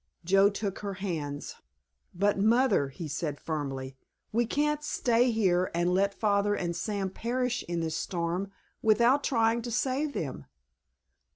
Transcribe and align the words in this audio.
Joe 0.25 0.49
took 0.49 0.79
her 0.79 0.95
hands. 0.95 1.57
"But, 2.11 2.39
Mother," 2.39 2.89
he 2.89 3.07
said 3.07 3.39
firmly, 3.39 3.97
"we 4.31 4.47
can't 4.47 4.83
stay 4.83 5.29
here 5.29 5.69
and 5.75 5.93
let 5.93 6.15
Father 6.19 6.55
and 6.55 6.75
Sam 6.75 7.11
perish 7.11 7.63
in 7.67 7.81
this 7.81 7.97
storm 7.97 8.51
without 8.81 9.23
trying 9.23 9.61
to 9.61 9.69
save 9.71 10.13
them! 10.13 10.45